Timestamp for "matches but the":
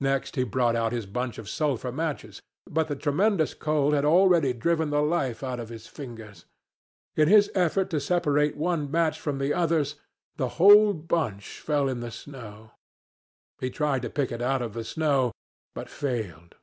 1.92-2.96